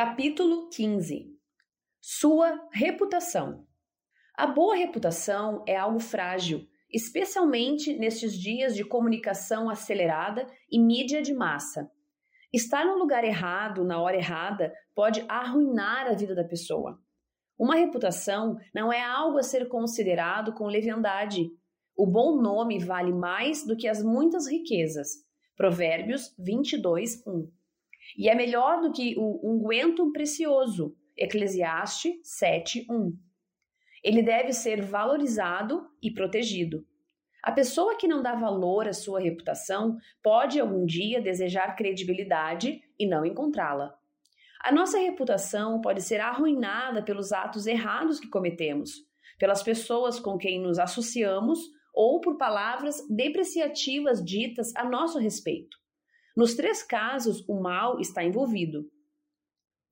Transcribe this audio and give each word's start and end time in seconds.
Capítulo 0.00 0.68
15 0.68 1.26
Sua 2.00 2.56
reputação. 2.72 3.66
A 4.32 4.46
boa 4.46 4.76
reputação 4.76 5.64
é 5.66 5.76
algo 5.76 5.98
frágil, 5.98 6.68
especialmente 6.88 7.98
nestes 7.98 8.32
dias 8.38 8.76
de 8.76 8.84
comunicação 8.84 9.68
acelerada 9.68 10.46
e 10.70 10.78
mídia 10.78 11.20
de 11.20 11.34
massa. 11.34 11.90
Estar 12.52 12.84
no 12.84 12.96
lugar 12.96 13.24
errado, 13.24 13.82
na 13.82 14.00
hora 14.00 14.16
errada, 14.16 14.72
pode 14.94 15.24
arruinar 15.28 16.06
a 16.06 16.14
vida 16.14 16.32
da 16.32 16.44
pessoa. 16.44 16.96
Uma 17.58 17.74
reputação 17.74 18.56
não 18.72 18.92
é 18.92 19.02
algo 19.02 19.36
a 19.36 19.42
ser 19.42 19.66
considerado 19.66 20.54
com 20.54 20.68
leviandade. 20.68 21.50
O 21.96 22.06
bom 22.06 22.40
nome 22.40 22.78
vale 22.78 23.12
mais 23.12 23.66
do 23.66 23.76
que 23.76 23.88
as 23.88 24.00
muitas 24.00 24.46
riquezas. 24.46 25.08
Provérbios 25.56 26.32
22, 26.38 27.26
1. 27.26 27.57
E 28.16 28.28
é 28.28 28.34
melhor 28.34 28.80
do 28.80 28.92
que 28.92 29.14
o 29.16 29.40
unguento 29.42 30.10
precioso. 30.12 30.96
Eclesiastes 31.16 32.14
7, 32.22 32.86
1. 32.88 33.12
Ele 34.04 34.22
deve 34.22 34.52
ser 34.52 34.82
valorizado 34.82 35.88
e 36.02 36.10
protegido. 36.10 36.86
A 37.42 37.52
pessoa 37.52 37.96
que 37.96 38.08
não 38.08 38.22
dá 38.22 38.34
valor 38.34 38.88
à 38.88 38.92
sua 38.92 39.20
reputação 39.20 39.96
pode 40.22 40.60
algum 40.60 40.84
dia 40.84 41.20
desejar 41.20 41.76
credibilidade 41.76 42.80
e 42.98 43.06
não 43.06 43.24
encontrá-la. 43.24 43.96
A 44.60 44.72
nossa 44.72 44.98
reputação 44.98 45.80
pode 45.80 46.02
ser 46.02 46.20
arruinada 46.20 47.02
pelos 47.02 47.32
atos 47.32 47.66
errados 47.66 48.18
que 48.18 48.28
cometemos, 48.28 48.90
pelas 49.38 49.62
pessoas 49.62 50.18
com 50.18 50.36
quem 50.36 50.60
nos 50.60 50.78
associamos 50.78 51.60
ou 51.94 52.20
por 52.20 52.36
palavras 52.36 53.06
depreciativas 53.08 54.22
ditas 54.22 54.74
a 54.74 54.84
nosso 54.84 55.18
respeito. 55.18 55.76
Nos 56.38 56.54
três 56.54 56.84
casos, 56.84 57.44
o 57.48 57.60
mal 57.60 57.98
está 57.98 58.22
envolvido. 58.22 58.88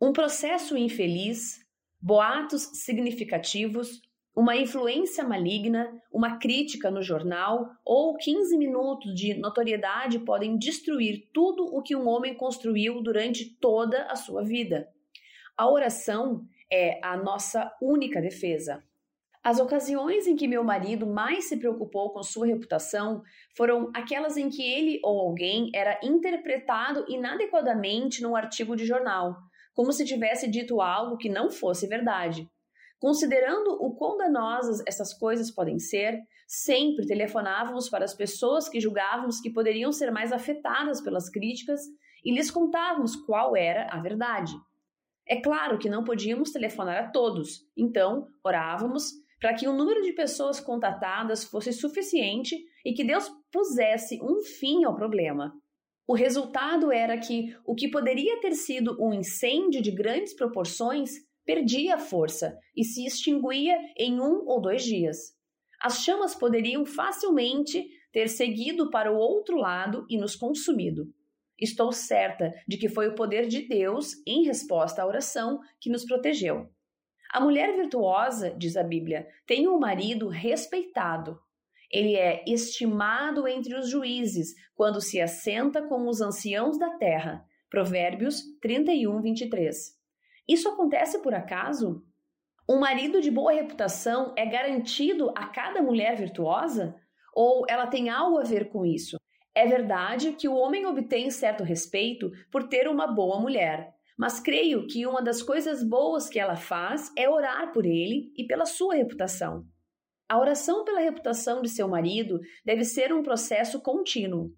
Um 0.00 0.12
processo 0.12 0.76
infeliz, 0.76 1.58
boatos 2.00 2.62
significativos, 2.84 4.00
uma 4.32 4.54
influência 4.54 5.24
maligna, 5.24 6.00
uma 6.08 6.38
crítica 6.38 6.88
no 6.88 7.02
jornal 7.02 7.68
ou 7.84 8.16
15 8.16 8.56
minutos 8.56 9.12
de 9.12 9.34
notoriedade 9.34 10.20
podem 10.20 10.56
destruir 10.56 11.28
tudo 11.34 11.64
o 11.64 11.82
que 11.82 11.96
um 11.96 12.06
homem 12.06 12.32
construiu 12.32 13.02
durante 13.02 13.56
toda 13.56 14.04
a 14.04 14.14
sua 14.14 14.44
vida. 14.44 14.88
A 15.56 15.68
oração 15.68 16.46
é 16.70 17.00
a 17.04 17.16
nossa 17.16 17.76
única 17.82 18.22
defesa. 18.22 18.84
As 19.46 19.60
ocasiões 19.60 20.26
em 20.26 20.34
que 20.34 20.48
meu 20.48 20.64
marido 20.64 21.06
mais 21.06 21.48
se 21.48 21.56
preocupou 21.56 22.10
com 22.10 22.20
sua 22.20 22.48
reputação 22.48 23.22
foram 23.56 23.92
aquelas 23.94 24.36
em 24.36 24.50
que 24.50 24.60
ele 24.60 24.98
ou 25.04 25.20
alguém 25.20 25.70
era 25.72 26.00
interpretado 26.02 27.04
inadequadamente 27.08 28.20
num 28.24 28.34
artigo 28.34 28.74
de 28.74 28.84
jornal, 28.84 29.36
como 29.72 29.92
se 29.92 30.04
tivesse 30.04 30.50
dito 30.50 30.80
algo 30.80 31.16
que 31.16 31.28
não 31.28 31.48
fosse 31.48 31.86
verdade. 31.86 32.50
Considerando 32.98 33.70
o 33.80 33.94
quão 33.94 34.18
danosas 34.18 34.82
essas 34.84 35.14
coisas 35.16 35.48
podem 35.48 35.78
ser, 35.78 36.20
sempre 36.48 37.06
telefonávamos 37.06 37.88
para 37.88 38.04
as 38.04 38.14
pessoas 38.14 38.68
que 38.68 38.80
julgávamos 38.80 39.40
que 39.40 39.52
poderiam 39.52 39.92
ser 39.92 40.10
mais 40.10 40.32
afetadas 40.32 41.00
pelas 41.00 41.30
críticas 41.30 41.82
e 42.24 42.34
lhes 42.34 42.50
contávamos 42.50 43.14
qual 43.14 43.56
era 43.56 43.86
a 43.92 44.00
verdade. 44.00 44.54
É 45.24 45.40
claro 45.40 45.78
que 45.78 45.88
não 45.88 46.02
podíamos 46.02 46.50
telefonar 46.50 46.96
a 46.96 47.10
todos, 47.12 47.64
então 47.76 48.26
orávamos 48.44 49.24
para 49.40 49.54
que 49.54 49.68
o 49.68 49.72
número 49.72 50.02
de 50.02 50.12
pessoas 50.12 50.60
contatadas 50.60 51.44
fosse 51.44 51.72
suficiente 51.72 52.56
e 52.84 52.92
que 52.92 53.04
Deus 53.04 53.30
pusesse 53.52 54.18
um 54.22 54.40
fim 54.40 54.84
ao 54.84 54.94
problema. 54.94 55.52
O 56.06 56.14
resultado 56.14 56.92
era 56.92 57.18
que 57.18 57.56
o 57.64 57.74
que 57.74 57.88
poderia 57.88 58.40
ter 58.40 58.52
sido 58.52 58.96
um 59.00 59.12
incêndio 59.12 59.82
de 59.82 59.90
grandes 59.90 60.34
proporções 60.34 61.10
perdia 61.44 61.98
força 61.98 62.58
e 62.76 62.84
se 62.84 63.04
extinguia 63.04 63.76
em 63.96 64.20
um 64.20 64.46
ou 64.46 64.60
dois 64.60 64.84
dias. 64.84 65.34
As 65.80 66.02
chamas 66.02 66.34
poderiam 66.34 66.86
facilmente 66.86 67.86
ter 68.12 68.28
seguido 68.28 68.90
para 68.90 69.12
o 69.12 69.16
outro 69.16 69.56
lado 69.56 70.06
e 70.08 70.16
nos 70.16 70.34
consumido. 70.34 71.12
Estou 71.58 71.90
certa 71.92 72.52
de 72.66 72.76
que 72.76 72.88
foi 72.88 73.08
o 73.08 73.14
poder 73.14 73.46
de 73.46 73.66
Deus, 73.66 74.12
em 74.26 74.44
resposta 74.44 75.02
à 75.02 75.06
oração, 75.06 75.60
que 75.80 75.90
nos 75.90 76.04
protegeu. 76.04 76.68
A 77.32 77.40
mulher 77.40 77.74
virtuosa, 77.74 78.54
diz 78.56 78.76
a 78.76 78.82
Bíblia, 78.82 79.28
tem 79.46 79.68
um 79.68 79.78
marido 79.78 80.28
respeitado. 80.28 81.38
Ele 81.90 82.16
é 82.16 82.44
estimado 82.46 83.46
entre 83.46 83.74
os 83.74 83.88
juízes 83.88 84.54
quando 84.74 85.00
se 85.00 85.20
assenta 85.20 85.82
com 85.82 86.08
os 86.08 86.20
anciãos 86.20 86.78
da 86.78 86.90
terra. 86.90 87.44
Provérbios 87.70 88.42
31, 88.60 89.20
23. 89.20 89.96
Isso 90.48 90.68
acontece 90.68 91.20
por 91.20 91.34
acaso? 91.34 92.04
Um 92.68 92.78
marido 92.78 93.20
de 93.20 93.30
boa 93.30 93.52
reputação 93.52 94.32
é 94.36 94.44
garantido 94.44 95.30
a 95.36 95.46
cada 95.46 95.82
mulher 95.82 96.16
virtuosa? 96.16 96.96
Ou 97.34 97.64
ela 97.68 97.86
tem 97.86 98.08
algo 98.08 98.38
a 98.38 98.44
ver 98.44 98.68
com 98.70 98.84
isso? 98.84 99.16
É 99.54 99.66
verdade 99.66 100.32
que 100.32 100.48
o 100.48 100.54
homem 100.54 100.84
obtém 100.86 101.30
certo 101.30 101.64
respeito 101.64 102.30
por 102.50 102.68
ter 102.68 102.88
uma 102.88 103.06
boa 103.06 103.40
mulher, 103.40 103.95
mas 104.16 104.40
creio 104.40 104.86
que 104.86 105.06
uma 105.06 105.22
das 105.22 105.42
coisas 105.42 105.82
boas 105.82 106.28
que 106.28 106.38
ela 106.38 106.56
faz 106.56 107.12
é 107.16 107.28
orar 107.28 107.72
por 107.72 107.84
ele 107.84 108.32
e 108.36 108.46
pela 108.46 108.64
sua 108.64 108.94
reputação. 108.94 109.66
A 110.28 110.38
oração 110.38 110.84
pela 110.84 111.00
reputação 111.00 111.62
de 111.62 111.68
seu 111.68 111.88
marido 111.88 112.40
deve 112.64 112.84
ser 112.84 113.12
um 113.12 113.22
processo 113.22 113.80
contínuo. 113.80 114.52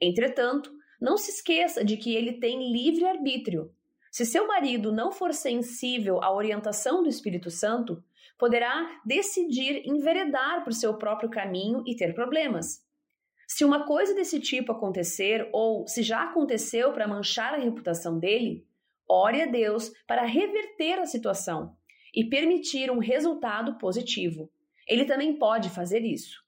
Entretanto, 0.00 0.72
não 1.00 1.16
se 1.16 1.30
esqueça 1.30 1.84
de 1.84 1.96
que 1.96 2.14
ele 2.14 2.34
tem 2.34 2.72
livre 2.72 3.06
arbítrio 3.06 3.70
se 4.14 4.24
seu 4.24 4.46
marido 4.46 4.92
não 4.92 5.10
for 5.10 5.34
sensível 5.34 6.22
à 6.22 6.32
orientação 6.32 7.02
do 7.02 7.08
Espírito 7.08 7.50
Santo, 7.50 8.00
poderá 8.38 9.00
decidir 9.04 9.82
enveredar 9.84 10.62
por 10.62 10.72
seu 10.72 10.96
próprio 10.96 11.28
caminho 11.28 11.82
e 11.84 11.96
ter 11.96 12.14
problemas. 12.14 12.80
Se 13.48 13.64
uma 13.64 13.84
coisa 13.84 14.14
desse 14.14 14.38
tipo 14.38 14.70
acontecer 14.70 15.50
ou 15.52 15.84
se 15.88 16.00
já 16.04 16.22
aconteceu 16.22 16.92
para 16.92 17.08
manchar 17.08 17.54
a 17.54 17.56
reputação 17.56 18.16
dele, 18.16 18.64
ore 19.08 19.42
a 19.42 19.46
Deus 19.46 19.90
para 20.06 20.24
reverter 20.24 20.98
a 20.98 21.06
situação 21.06 21.76
e 22.14 22.24
permitir 22.24 22.90
um 22.90 22.98
resultado 22.98 23.76
positivo. 23.78 24.50
Ele 24.86 25.04
também 25.04 25.38
pode 25.38 25.70
fazer 25.70 26.00
isso. 26.00 26.42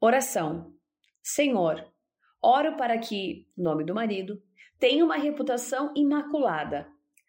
Oração. 0.00 0.74
Senhor, 1.22 1.90
oro 2.42 2.76
para 2.76 2.98
que, 2.98 3.48
nome 3.56 3.84
do 3.84 3.94
marido, 3.94 4.42
tem 4.78 5.02
uma 5.02 5.16
reputação 5.16 5.92
imaculada. 5.96 6.86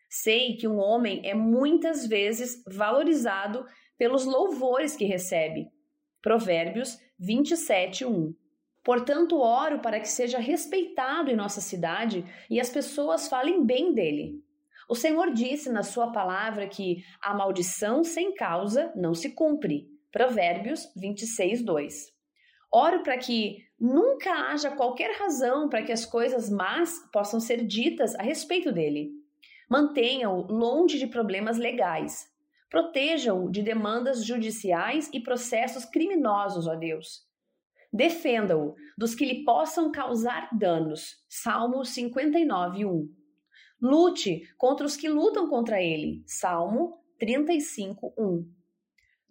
Sei 0.10 0.58
que 0.58 0.68
um 0.68 0.78
homem 0.78 1.22
é 1.24 1.34
muitas 1.34 2.06
vezes 2.06 2.64
valorizado 2.68 3.66
pelos 3.98 4.26
louvores 4.26 4.96
que 4.96 5.06
recebe. 5.06 5.70
Provérbios 6.22 6.98
27, 7.20 8.06
1. 8.06 8.36
Portanto, 8.86 9.42
oro 9.42 9.80
para 9.80 10.00
que 10.00 10.08
seja 10.08 10.38
respeitado 10.38 11.32
em 11.32 11.36
nossa 11.36 11.60
cidade 11.60 12.24
e 12.48 12.62
as 12.62 12.70
pessoas 12.70 13.28
falem 13.28 13.66
bem 13.66 13.92
dele. 13.92 14.40
O 14.88 14.94
Senhor 14.94 15.34
disse 15.34 15.72
na 15.72 15.82
sua 15.82 16.12
palavra 16.12 16.68
que 16.68 17.04
a 17.20 17.34
maldição 17.34 18.04
sem 18.04 18.36
causa 18.36 18.94
não 18.96 19.16
se 19.16 19.32
cumpre. 19.32 19.90
Provérbios 20.12 20.88
26, 20.96 21.66
2. 21.66 22.14
Oro 22.72 23.02
para 23.02 23.18
que 23.18 23.66
nunca 23.80 24.52
haja 24.52 24.70
qualquer 24.70 25.18
razão 25.18 25.68
para 25.68 25.82
que 25.82 25.92
as 25.92 26.06
coisas 26.06 26.48
más 26.48 26.94
possam 27.12 27.40
ser 27.40 27.66
ditas 27.66 28.14
a 28.14 28.22
respeito 28.22 28.72
dele. 28.72 29.10
Mantenha-o 29.68 30.44
longe 30.44 31.00
de 31.00 31.08
problemas 31.08 31.58
legais. 31.58 32.28
Proteja-o 32.70 33.50
de 33.50 33.64
demandas 33.64 34.24
judiciais 34.24 35.10
e 35.12 35.20
processos 35.20 35.86
criminosos, 35.86 36.68
ó 36.68 36.76
Deus. 36.76 37.25
Defenda-o 37.96 38.76
dos 38.98 39.16
que 39.16 39.24
lhe 39.24 39.46
possam 39.46 39.90
causar 39.90 40.50
danos. 40.52 41.24
Salmo 41.30 41.86
59, 41.86 42.84
1. 42.84 43.10
Lute 43.82 44.42
contra 44.58 44.86
os 44.86 44.98
que 44.98 45.08
lutam 45.08 45.48
contra 45.48 45.82
ele. 45.82 46.22
Salmo 46.28 47.02
35, 47.18 48.14
1. 48.18 48.52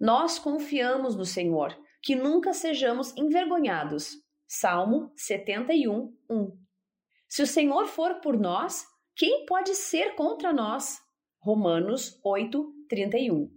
Nós 0.01 0.39
confiamos 0.39 1.15
no 1.15 1.27
Senhor, 1.27 1.77
que 2.03 2.17
nunca 2.17 2.55
sejamos 2.55 3.15
envergonhados. 3.19 4.15
Salmo 4.47 5.13
71, 5.15 6.17
1. 6.31 6.59
Se 7.29 7.43
o 7.43 7.47
Senhor 7.47 7.87
for 7.87 8.15
por 8.23 8.41
nós, 8.41 8.87
quem 9.15 9.45
pode 9.45 9.75
ser 9.75 10.15
contra 10.15 10.55
nós? 10.55 11.03
Romanos 11.39 12.19
8, 12.25 12.73
31. 12.89 13.51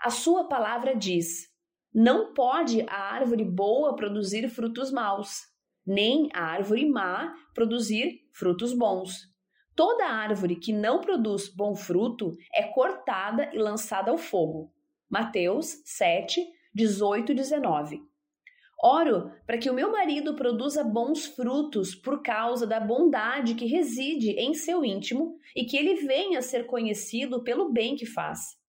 A 0.00 0.10
sua 0.10 0.44
palavra 0.44 0.94
diz: 0.94 1.52
Não 1.94 2.34
pode 2.34 2.84
a 2.88 3.14
árvore 3.14 3.44
boa 3.44 3.94
produzir 3.94 4.48
frutos 4.48 4.90
maus, 4.90 5.42
nem 5.86 6.28
a 6.34 6.42
árvore 6.42 6.84
má 6.90 7.32
produzir 7.54 8.20
frutos 8.32 8.72
bons. 8.72 9.32
Toda 9.76 10.08
árvore 10.08 10.56
que 10.56 10.72
não 10.72 11.00
produz 11.00 11.48
bom 11.48 11.76
fruto 11.76 12.36
é 12.52 12.64
cortada 12.64 13.48
e 13.52 13.58
lançada 13.58 14.10
ao 14.10 14.18
fogo. 14.18 14.72
Mateus 15.08 15.80
7, 15.84 16.44
18 16.74 17.30
e 17.30 17.34
19. 17.36 18.02
Oro 18.82 19.30
para 19.46 19.56
que 19.56 19.70
o 19.70 19.74
meu 19.74 19.92
marido 19.92 20.34
produza 20.34 20.82
bons 20.82 21.26
frutos 21.26 21.94
por 21.94 22.24
causa 22.24 22.66
da 22.66 22.80
bondade 22.80 23.54
que 23.54 23.66
reside 23.66 24.30
em 24.30 24.52
seu 24.52 24.84
íntimo 24.84 25.38
e 25.54 25.64
que 25.64 25.76
ele 25.76 25.94
venha 26.04 26.40
a 26.40 26.42
ser 26.42 26.66
conhecido 26.66 27.44
pelo 27.44 27.72
bem 27.72 27.94
que 27.94 28.04
faz. 28.04 28.63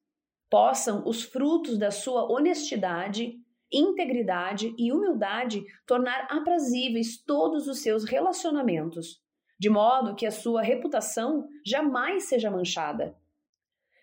Possam 0.50 1.04
os 1.06 1.24
frutos 1.24 1.78
da 1.78 1.92
sua 1.92 2.32
honestidade, 2.32 3.34
integridade 3.72 4.74
e 4.78 4.92
humildade 4.92 5.64
tornar 5.86 6.28
aprazíveis 6.30 7.18
todos 7.18 7.68
os 7.68 7.82
seus 7.82 8.06
relacionamentos, 8.06 9.22
de 9.60 9.70
modo 9.70 10.16
que 10.16 10.26
a 10.26 10.32
sua 10.32 10.62
reputação 10.62 11.48
jamais 11.66 12.26
seja 12.26 12.52
manchada. 12.52 13.18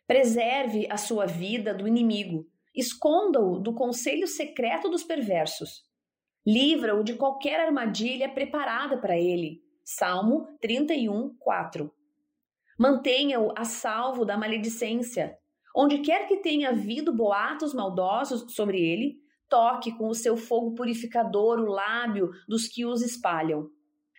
Preserve 0.07 0.87
a 0.91 0.97
sua 0.97 1.27
vida 1.27 1.73
do 1.73 1.87
inimigo, 1.87 2.47
esconda-o 2.75 3.59
do 3.59 3.73
conselho 3.73 4.27
secreto 4.27 4.91
dos 4.91 5.05
perversos 5.05 5.91
Livra-o 6.45 7.05
de 7.05 7.15
qualquer 7.15 7.61
armadilha 7.61 8.29
preparada 8.29 8.99
para 8.99 9.17
ele. 9.17 9.63
Salmo 9.85 10.49
31, 10.61 11.37
4. 11.39 11.95
Mantenha-o 12.77 13.53
a 13.57 13.65
salvo 13.65 14.25
da 14.25 14.37
maledicência. 14.37 15.39
Onde 15.75 15.99
quer 15.99 16.27
que 16.27 16.39
tenha 16.39 16.71
havido 16.71 17.15
boatos 17.15 17.73
maldosos 17.75 18.55
sobre 18.55 18.81
ele, 18.81 19.17
toque 19.49 19.93
com 19.97 20.09
o 20.09 20.15
seu 20.15 20.37
fogo 20.37 20.75
purificador 20.75 21.59
o 21.59 21.67
lábio 21.67 22.31
dos 22.49 22.69
que 22.69 22.85
os 22.85 23.03
espalham. 23.03 23.69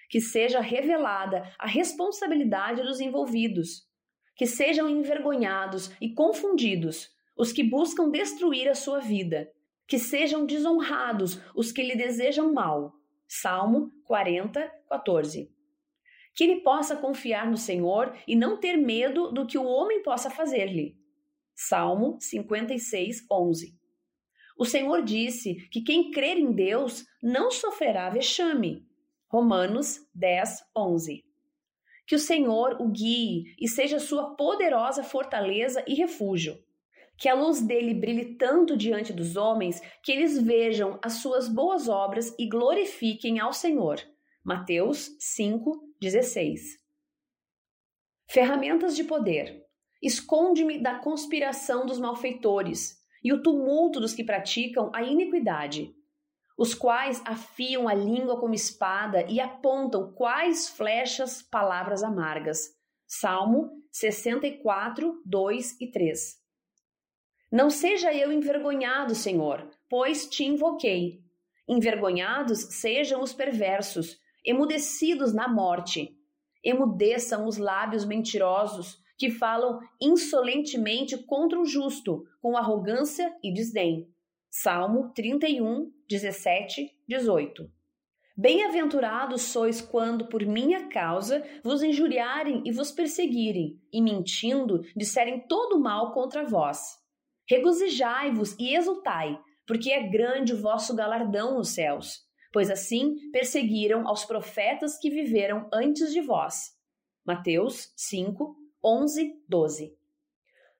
Que 0.09 0.19
seja 0.19 0.59
revelada 0.59 1.43
a 1.59 1.67
responsabilidade 1.67 2.81
dos 2.83 2.99
envolvidos. 2.99 3.87
Que 4.35 4.45
sejam 4.45 4.89
envergonhados 4.89 5.91
e 6.01 6.13
confundidos 6.13 7.09
os 7.37 7.51
que 7.51 7.63
buscam 7.63 8.09
destruir 8.09 8.67
a 8.67 8.75
sua 8.75 8.99
vida 8.99 9.47
que 9.87 9.99
sejam 9.99 10.45
desonrados 10.45 11.39
os 11.55 11.71
que 11.71 11.83
lhe 11.83 11.95
desejam 11.95 12.53
mal. 12.53 12.93
Salmo 13.27 13.91
40, 14.05 14.71
14. 14.89 15.51
Que 16.35 16.43
ele 16.43 16.61
possa 16.61 16.95
confiar 16.95 17.49
no 17.49 17.57
Senhor 17.57 18.15
e 18.27 18.35
não 18.35 18.57
ter 18.57 18.75
medo 18.77 19.31
do 19.31 19.45
que 19.45 19.57
o 19.57 19.65
homem 19.65 20.01
possa 20.01 20.29
fazer-lhe. 20.29 20.97
Salmo 21.55 22.17
56, 22.19 23.25
11. 23.31 23.77
O 24.57 24.65
Senhor 24.65 25.03
disse 25.03 25.55
que 25.69 25.81
quem 25.81 26.11
crer 26.11 26.37
em 26.37 26.51
Deus 26.51 27.05
não 27.21 27.51
sofrerá 27.51 28.09
vexame. 28.09 28.87
Romanos 29.27 29.99
10, 30.13 30.63
11. 30.75 31.23
Que 32.05 32.15
o 32.15 32.19
Senhor 32.19 32.81
o 32.81 32.89
guie 32.89 33.55
e 33.59 33.67
seja 33.67 33.99
sua 33.99 34.35
poderosa 34.35 35.03
fortaleza 35.03 35.83
e 35.87 35.95
refúgio 35.95 36.57
que 37.17 37.29
a 37.29 37.33
luz 37.33 37.61
dele 37.61 37.93
brilhe 37.93 38.35
tanto 38.35 38.75
diante 38.75 39.13
dos 39.13 39.35
homens 39.35 39.81
que 40.01 40.11
eles 40.11 40.41
vejam 40.41 40.99
as 41.01 41.13
suas 41.13 41.47
boas 41.47 41.87
obras 41.87 42.35
e 42.37 42.47
glorifiquem 42.47 43.39
ao 43.39 43.53
Senhor. 43.53 44.01
Mateus 44.43 45.15
5:16. 45.19 46.79
Ferramentas 48.27 48.95
de 48.95 49.03
poder. 49.03 49.63
Esconde-me 50.03 50.83
da 50.83 50.99
conspiração 50.99 51.85
dos 51.85 51.97
malfeitores 51.97 53.01
e 53.23 53.31
o 53.31 53.41
tumulto 53.41 54.01
dos 54.01 54.13
que 54.13 54.21
praticam 54.21 54.91
a 54.93 55.01
iniquidade, 55.01 55.95
os 56.57 56.75
quais 56.75 57.21
afiam 57.23 57.87
a 57.87 57.93
língua 57.93 58.37
como 58.37 58.53
espada 58.53 59.25
e 59.29 59.39
apontam 59.39 60.11
quais 60.11 60.67
flechas 60.67 61.41
palavras 61.41 62.03
amargas. 62.03 62.75
Salmo 63.07 63.71
64, 63.91 65.21
2 65.25 65.79
e 65.79 65.89
3. 65.89 66.37
Não 67.49 67.69
seja 67.69 68.13
eu 68.13 68.29
envergonhado, 68.29 69.15
Senhor, 69.15 69.65
pois 69.89 70.27
te 70.27 70.43
invoquei. 70.43 71.21
Envergonhados 71.65 72.59
sejam 72.75 73.21
os 73.21 73.31
perversos, 73.31 74.17
emudecidos 74.43 75.33
na 75.33 75.47
morte. 75.47 76.13
Emudeçam 76.61 77.45
os 77.45 77.55
lábios 77.55 78.03
mentirosos, 78.03 79.01
que 79.17 79.29
falam 79.29 79.79
insolentemente 80.01 81.17
contra 81.17 81.59
o 81.59 81.65
justo, 81.65 82.25
com 82.41 82.57
arrogância 82.57 83.35
e 83.43 83.53
desdém. 83.53 84.07
Salmo 84.49 85.11
31, 85.13 85.91
17, 86.07 86.91
18. 87.07 87.71
Bem-aventurados 88.35 89.43
sois 89.43 89.79
quando, 89.79 90.27
por 90.27 90.43
minha 90.43 90.87
causa, 90.87 91.43
vos 91.63 91.83
injuriarem 91.83 92.63
e 92.65 92.71
vos 92.71 92.91
perseguirem, 92.91 93.79
e 93.91 94.01
mentindo, 94.01 94.81
disserem 94.95 95.39
todo 95.47 95.79
mal 95.79 96.11
contra 96.13 96.43
vós. 96.43 96.97
Regozijai-vos 97.47 98.55
e 98.57 98.75
exultai, 98.75 99.39
porque 99.67 99.91
é 99.91 100.07
grande 100.07 100.53
o 100.53 100.61
vosso 100.61 100.95
galardão 100.95 101.55
nos 101.55 101.75
céus, 101.75 102.21
pois 102.51 102.71
assim 102.71 103.29
perseguiram 103.31 104.07
aos 104.07 104.25
profetas 104.25 104.97
que 104.97 105.11
viveram 105.11 105.69
antes 105.71 106.11
de 106.11 106.21
vós. 106.21 106.71
Mateus 107.25 107.93
5, 107.95 108.55
11, 108.83 109.41
12. 109.47 109.97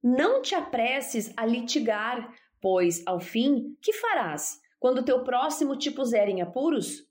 Não 0.02 0.42
te 0.42 0.54
apresses 0.56 1.32
a 1.38 1.46
litigar, 1.46 2.34
pois, 2.60 3.02
ao 3.06 3.20
fim, 3.20 3.78
que 3.82 3.94
farás 3.94 4.60
quando 4.80 5.06
teu 5.06 5.24
próximo 5.24 5.78
te 5.78 5.90
puser 5.90 6.28
em 6.28 6.42
apuros? 6.42 7.08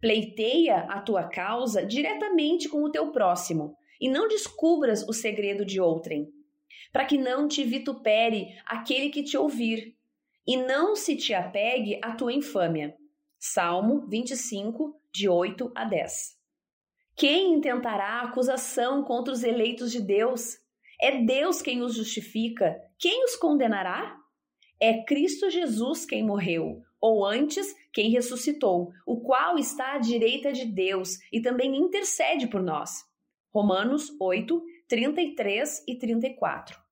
Pleiteia 0.00 0.80
a 0.88 1.00
tua 1.00 1.24
causa 1.24 1.86
diretamente 1.86 2.68
com 2.68 2.82
o 2.82 2.90
teu 2.90 3.12
próximo, 3.12 3.76
e 4.00 4.08
não 4.08 4.26
descubras 4.28 5.06
o 5.08 5.12
segredo 5.12 5.64
de 5.64 5.80
outrem 5.80 6.32
para 6.94 7.04
que 7.04 7.18
não 7.18 7.48
te 7.48 7.64
vitupere 7.64 8.56
aquele 8.64 9.10
que 9.10 9.24
te 9.24 9.36
ouvir, 9.36 9.96
e 10.46 10.56
não 10.56 10.94
se 10.94 11.16
te 11.16 11.34
apegue 11.34 11.98
à 12.00 12.14
tua 12.14 12.32
infâmia. 12.32 12.96
Salmo 13.36 14.06
25, 14.06 14.96
de 15.12 15.28
8 15.28 15.72
a 15.74 15.84
10. 15.84 16.33
Quem 17.16 17.54
intentará 17.54 18.22
acusação 18.22 19.04
contra 19.04 19.32
os 19.32 19.44
eleitos 19.44 19.92
de 19.92 20.00
Deus? 20.00 20.58
É 21.00 21.22
Deus 21.22 21.62
quem 21.62 21.80
os 21.80 21.94
justifica. 21.94 22.76
Quem 22.98 23.24
os 23.24 23.36
condenará? 23.36 24.16
É 24.80 25.04
Cristo 25.04 25.48
Jesus 25.48 26.04
quem 26.04 26.24
morreu, 26.24 26.82
ou 27.00 27.24
antes, 27.24 27.72
quem 27.92 28.10
ressuscitou, 28.10 28.90
o 29.06 29.20
qual 29.20 29.56
está 29.56 29.92
à 29.92 29.98
direita 29.98 30.52
de 30.52 30.64
Deus 30.64 31.18
e 31.32 31.40
também 31.40 31.76
intercede 31.76 32.48
por 32.48 32.60
nós. 32.60 33.04
Romanos 33.52 34.10
8, 34.20 34.60
33 34.88 35.84
e 35.86 35.96
34. 35.96 36.83